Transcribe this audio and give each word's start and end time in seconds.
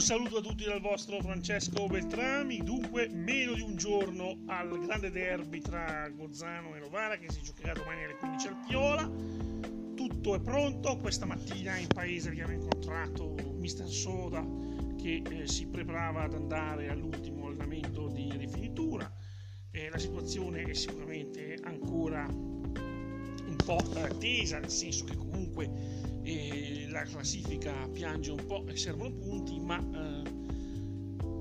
saluto 0.00 0.38
a 0.38 0.40
tutti 0.42 0.64
dal 0.64 0.80
vostro 0.80 1.20
Francesco 1.20 1.86
Beltrami. 1.86 2.58
Dunque, 2.58 3.08
meno 3.08 3.54
di 3.54 3.62
un 3.62 3.76
giorno 3.76 4.42
al 4.46 4.78
grande 4.84 5.10
derby 5.10 5.60
tra 5.60 6.08
Gozzano 6.10 6.74
e 6.74 6.80
Novara 6.80 7.16
che 7.16 7.30
si 7.30 7.40
giocherà 7.42 7.72
domani 7.72 8.04
alle 8.04 8.16
15 8.16 8.46
al 8.48 8.56
Piola. 8.66 9.10
Tutto 9.94 10.34
è 10.34 10.40
pronto. 10.40 10.98
Questa 10.98 11.24
mattina 11.24 11.78
in 11.78 11.86
paese 11.86 12.28
abbiamo 12.28 12.52
incontrato 12.52 13.34
Mister 13.54 13.88
Soda 13.88 14.44
che 15.00 15.22
eh, 15.30 15.46
si 15.46 15.66
preparava 15.66 16.24
ad 16.24 16.34
andare 16.34 16.90
all'ultimo 16.90 17.46
allenamento 17.46 18.08
di 18.08 18.30
rifinitura. 18.36 19.10
Eh, 19.70 19.88
la 19.88 19.98
situazione 19.98 20.62
è 20.62 20.74
sicuramente 20.74 21.58
ancora 21.62 22.26
un 22.28 23.56
po' 23.64 23.82
tesa, 24.18 24.58
nel 24.58 24.70
senso 24.70 25.04
che 25.04 25.16
comunque 25.16 26.05
la 26.96 27.02
classifica 27.02 27.86
piange 27.92 28.30
un 28.30 28.46
po' 28.46 28.64
e 28.66 28.74
servono 28.74 29.12
punti, 29.12 29.60
ma 29.60 29.78
eh, 29.78 30.22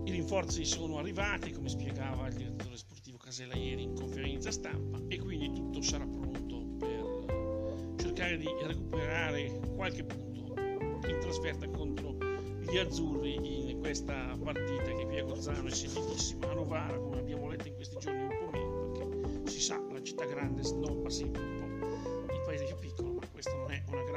i 0.03 0.11
rinforzi 0.11 0.65
sono 0.65 0.97
arrivati, 0.97 1.51
come 1.51 1.69
spiegava 1.69 2.27
il 2.27 2.33
direttore 2.33 2.75
sportivo 2.75 3.17
Casella 3.17 3.55
ieri 3.55 3.83
in 3.83 3.93
conferenza 3.93 4.51
stampa, 4.51 4.99
e 5.07 5.17
quindi 5.17 5.53
tutto 5.53 5.81
sarà 5.81 6.05
pronto 6.05 6.75
per 6.77 7.95
cercare 7.95 8.37
di 8.37 8.47
recuperare 8.63 9.61
qualche 9.75 10.03
punto 10.03 10.53
in 10.57 11.19
trasferta 11.21 11.69
contro 11.69 12.17
gli 12.59 12.77
azzurri 12.77 13.69
in 13.69 13.79
questa 13.79 14.37
partita 14.43 14.84
che 14.84 15.05
qui 15.05 15.19
a 15.19 15.23
Gozzano 15.23 15.67
è 15.67 15.71
sentitissima. 15.71 16.49
A 16.49 16.53
Novara, 16.55 16.97
come 16.97 17.19
abbiamo 17.19 17.47
letto 17.47 17.69
in 17.69 17.75
questi 17.75 17.95
giorni, 17.99 18.23
un 18.23 18.37
po' 18.40 18.49
meno, 18.51 18.91
perché 18.91 19.51
si 19.51 19.62
sa, 19.62 19.81
la 19.90 20.01
città 20.01 20.25
grande 20.25 20.63
snobba 20.63 21.09
sempre 21.09 21.41
un 21.41 21.59
po' 21.59 21.65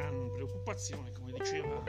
gran 0.09 0.31
preoccupazione, 0.33 1.13
come 1.13 1.33
diceva 1.33 1.83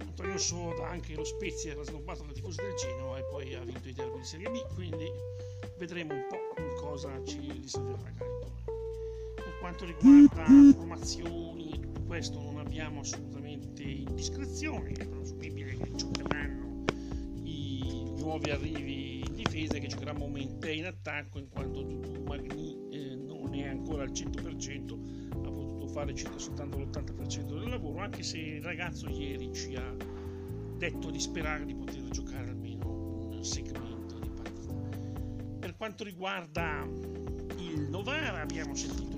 Antonio 0.00 0.38
Soda, 0.38 0.88
anche 0.88 1.14
lo 1.14 1.24
Spezia 1.24 1.72
era 1.72 1.82
snobbato 1.82 2.24
dai 2.24 2.34
tifosi 2.34 2.62
del 2.62 2.74
Genoa 2.74 3.18
e 3.18 3.24
poi 3.24 3.54
ha 3.54 3.62
vinto 3.62 3.88
i 3.88 3.92
derby 3.92 4.18
di 4.18 4.24
Serie 4.24 4.50
B, 4.50 4.74
quindi 4.74 5.06
vedremo 5.76 6.14
un 6.14 6.26
po' 6.28 6.76
cosa 6.80 7.22
ci 7.24 7.38
riserverà 7.52 8.10
Gaetone. 8.16 8.64
Per 9.34 9.58
quanto 9.60 9.84
riguarda 9.84 10.44
formazioni 10.74 11.72
e 11.72 11.80
tutto 11.80 12.02
questo 12.02 12.40
non 12.40 12.58
abbiamo 12.58 13.00
assolutamente 13.00 13.82
indiscrezioni, 13.82 14.94
è 14.94 15.06
presumibile 15.06 15.76
che 15.76 15.94
giocheranno 15.94 16.84
i 17.42 18.12
nuovi 18.16 18.50
arrivi 18.50 19.20
in 19.20 19.34
difesa 19.34 19.78
che 19.78 19.86
giocherà 19.86 20.12
Momente 20.14 20.72
in 20.72 20.86
attacco 20.86 21.38
in 21.38 21.48
quanto 21.48 21.82
Dudu 21.82 22.22
Magni 22.22 22.88
eh, 22.90 23.14
non 23.14 23.54
è 23.54 23.66
ancora 23.66 24.02
al 24.02 24.10
100% 24.10 25.18
fare 25.88 26.14
circa 26.14 26.38
soltanto 26.38 26.78
l'80% 26.78 27.58
del 27.58 27.68
lavoro, 27.68 28.00
anche 28.00 28.22
se 28.22 28.38
il 28.38 28.62
ragazzo 28.62 29.08
ieri 29.08 29.52
ci 29.52 29.74
ha 29.74 29.94
detto 30.76 31.10
di 31.10 31.18
sperare 31.18 31.64
di 31.64 31.74
poter 31.74 32.08
giocare 32.10 32.48
almeno 32.48 33.28
un 33.32 33.44
segmento 33.44 34.18
di 34.18 34.30
partita. 34.30 34.74
Per 35.58 35.76
quanto 35.76 36.04
riguarda 36.04 36.86
il 37.58 37.88
Novara, 37.90 38.40
abbiamo 38.40 38.74
sentito 38.74 39.17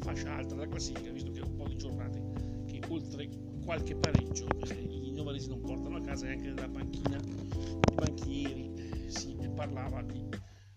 fascia 0.00 0.34
alta 0.34 0.54
della 0.54 0.68
classifica, 0.68 1.10
visto 1.10 1.30
che 1.30 1.40
è 1.40 1.42
un 1.42 1.56
po' 1.56 1.68
di 1.68 1.76
giornate 1.76 2.64
che 2.66 2.80
oltre 2.88 3.28
qualche 3.64 3.96
pareggio 3.96 4.46
i 4.72 5.12
novaresi 5.12 5.48
non 5.48 5.60
portano 5.60 5.96
a 5.96 6.00
casa 6.02 6.26
e 6.26 6.32
anche 6.32 6.48
nella 6.48 6.68
panchina 6.68 7.18
i 7.18 7.94
banchieri 7.94 9.08
si 9.08 9.36
parlava 9.54 10.02
di 10.02 10.26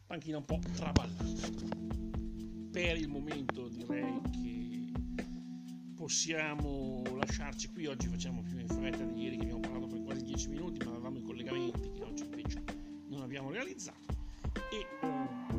panchina 0.05 0.37
un 0.37 0.45
po' 0.45 0.59
traballata. 0.73 1.79
Per 2.71 2.97
il 2.97 3.07
momento 3.07 3.67
direi 3.67 4.21
che 4.31 4.91
possiamo 5.95 7.03
lasciarci 7.15 7.71
qui, 7.71 7.85
oggi 7.85 8.07
facciamo 8.07 8.41
più 8.41 8.57
in 8.57 8.67
fretta 8.67 9.03
di 9.03 9.21
ieri 9.21 9.37
che 9.37 9.43
abbiamo 9.43 9.59
parlato 9.59 9.87
per 9.87 10.01
quasi 10.01 10.23
10 10.23 10.49
minuti, 10.49 10.83
ma 10.83 10.91
avevamo 10.91 11.17
i 11.19 11.21
collegamenti 11.21 11.91
che 11.91 12.01
oggi 12.01 12.23
invece 12.23 12.63
non 13.07 13.21
abbiamo 13.21 13.51
realizzato. 13.51 13.99
E, 14.71 15.50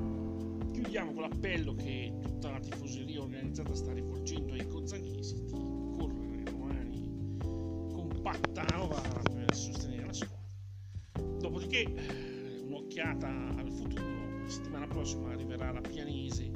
chiudiamo 0.93 1.19
con 1.19 1.31
l'appello 1.31 1.75
che 1.75 2.13
tutta 2.21 2.51
la 2.51 2.59
tifoseria 2.59 3.23
organizzata 3.23 3.75
sta 3.75 3.95
rivolgendo 3.95 4.53
ai 4.53 4.67
cozzanesi 4.67 5.43
di 5.43 5.51
correre 5.51 6.43
domani 6.43 7.39
compatta 7.39 8.61
a 8.61 8.77
Novara 8.77 9.23
per 9.33 9.55
sostenere 9.55 10.05
la 10.05 10.13
squadra. 10.13 11.39
Dopodiché 11.39 11.85
eh, 11.85 12.61
un'occhiata 12.61 13.27
al 13.27 13.73
futuro, 13.73 14.41
la 14.43 14.49
settimana 14.51 14.87
prossima 14.87 15.31
arriverà 15.31 15.73
la 15.73 15.81
Pianese 15.81 16.51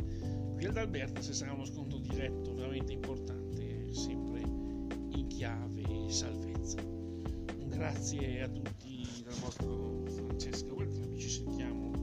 qui 0.53 0.67
ad 0.67 0.77
Alberta 0.77 1.23
se 1.23 1.33
sarà 1.33 1.55
uno 1.55 1.65
sconto 1.65 1.97
diretto 1.97 2.53
veramente 2.53 2.93
importante, 2.93 3.91
sempre 3.95 4.41
in 4.43 5.29
chiave 5.29 6.11
salvezza. 6.11 6.77
Grazie 7.69 8.43
a 8.43 8.49
tutti 8.49 9.03
dal 9.25 9.35
vostro 9.41 10.05
Francesco 10.09 10.75
Gualtieri, 10.75 11.19
ci 11.19 11.31
sentiamo 11.31 11.96